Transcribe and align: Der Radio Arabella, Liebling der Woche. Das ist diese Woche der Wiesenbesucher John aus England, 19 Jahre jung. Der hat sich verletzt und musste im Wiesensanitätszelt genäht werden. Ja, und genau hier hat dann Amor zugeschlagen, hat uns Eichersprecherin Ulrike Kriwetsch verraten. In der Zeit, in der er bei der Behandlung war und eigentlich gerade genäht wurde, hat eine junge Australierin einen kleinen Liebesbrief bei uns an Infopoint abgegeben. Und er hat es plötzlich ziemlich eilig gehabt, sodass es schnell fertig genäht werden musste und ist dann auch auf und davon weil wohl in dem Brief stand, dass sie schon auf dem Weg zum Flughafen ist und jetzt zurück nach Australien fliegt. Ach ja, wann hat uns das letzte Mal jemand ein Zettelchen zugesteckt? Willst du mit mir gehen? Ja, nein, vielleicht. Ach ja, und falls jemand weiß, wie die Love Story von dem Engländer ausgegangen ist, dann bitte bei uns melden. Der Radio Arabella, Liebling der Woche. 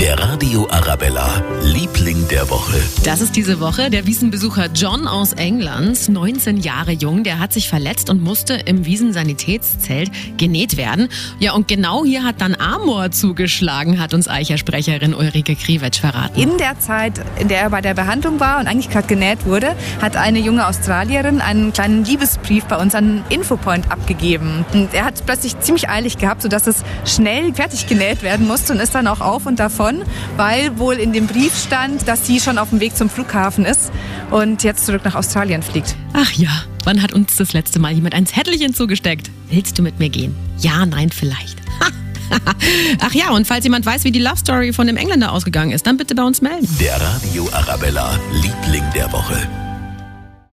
Der 0.00 0.16
Radio 0.16 0.68
Arabella, 0.70 1.42
Liebling 1.64 2.28
der 2.28 2.48
Woche. 2.50 2.80
Das 3.02 3.20
ist 3.20 3.34
diese 3.34 3.58
Woche 3.58 3.90
der 3.90 4.06
Wiesenbesucher 4.06 4.68
John 4.72 5.08
aus 5.08 5.32
England, 5.32 6.08
19 6.08 6.58
Jahre 6.58 6.92
jung. 6.92 7.24
Der 7.24 7.40
hat 7.40 7.52
sich 7.52 7.68
verletzt 7.68 8.08
und 8.08 8.22
musste 8.22 8.54
im 8.54 8.84
Wiesensanitätszelt 8.84 10.12
genäht 10.36 10.76
werden. 10.76 11.08
Ja, 11.40 11.54
und 11.54 11.66
genau 11.66 12.04
hier 12.04 12.22
hat 12.22 12.40
dann 12.40 12.54
Amor 12.54 13.10
zugeschlagen, 13.10 13.98
hat 14.00 14.14
uns 14.14 14.28
Eichersprecherin 14.28 15.14
Ulrike 15.14 15.56
Kriwetsch 15.56 15.98
verraten. 15.98 16.40
In 16.40 16.58
der 16.58 16.78
Zeit, 16.78 17.20
in 17.40 17.48
der 17.48 17.62
er 17.62 17.70
bei 17.70 17.80
der 17.80 17.94
Behandlung 17.94 18.38
war 18.38 18.60
und 18.60 18.68
eigentlich 18.68 18.90
gerade 18.90 19.08
genäht 19.08 19.46
wurde, 19.46 19.74
hat 20.00 20.16
eine 20.16 20.38
junge 20.38 20.68
Australierin 20.68 21.40
einen 21.40 21.72
kleinen 21.72 22.04
Liebesbrief 22.04 22.66
bei 22.66 22.76
uns 22.76 22.94
an 22.94 23.24
Infopoint 23.30 23.90
abgegeben. 23.90 24.64
Und 24.72 24.94
er 24.94 25.06
hat 25.06 25.16
es 25.16 25.22
plötzlich 25.22 25.58
ziemlich 25.58 25.88
eilig 25.88 26.18
gehabt, 26.18 26.42
sodass 26.42 26.68
es 26.68 26.84
schnell 27.04 27.52
fertig 27.52 27.88
genäht 27.88 28.22
werden 28.22 28.46
musste 28.46 28.72
und 28.72 28.78
ist 28.78 28.94
dann 28.94 29.08
auch 29.08 29.20
auf 29.20 29.46
und 29.46 29.58
davon 29.58 29.87
weil 30.36 30.78
wohl 30.78 30.94
in 30.94 31.12
dem 31.12 31.26
Brief 31.26 31.56
stand, 31.56 32.06
dass 32.08 32.26
sie 32.26 32.40
schon 32.40 32.58
auf 32.58 32.70
dem 32.70 32.80
Weg 32.80 32.96
zum 32.96 33.10
Flughafen 33.10 33.64
ist 33.64 33.90
und 34.30 34.62
jetzt 34.62 34.86
zurück 34.86 35.04
nach 35.04 35.14
Australien 35.14 35.62
fliegt. 35.62 35.96
Ach 36.12 36.32
ja, 36.32 36.50
wann 36.84 37.02
hat 37.02 37.12
uns 37.12 37.36
das 37.36 37.52
letzte 37.52 37.78
Mal 37.78 37.92
jemand 37.92 38.14
ein 38.14 38.26
Zettelchen 38.26 38.74
zugesteckt? 38.74 39.30
Willst 39.50 39.78
du 39.78 39.82
mit 39.82 39.98
mir 39.98 40.08
gehen? 40.08 40.34
Ja, 40.58 40.84
nein, 40.86 41.10
vielleicht. 41.10 41.58
Ach 43.00 43.12
ja, 43.14 43.30
und 43.30 43.46
falls 43.46 43.64
jemand 43.64 43.86
weiß, 43.86 44.04
wie 44.04 44.10
die 44.10 44.18
Love 44.18 44.36
Story 44.36 44.72
von 44.72 44.86
dem 44.86 44.96
Engländer 44.96 45.32
ausgegangen 45.32 45.70
ist, 45.72 45.86
dann 45.86 45.96
bitte 45.96 46.14
bei 46.14 46.22
uns 46.22 46.42
melden. 46.42 46.68
Der 46.80 47.00
Radio 47.00 47.48
Arabella, 47.52 48.18
Liebling 48.42 48.84
der 48.94 49.10
Woche. 49.12 49.48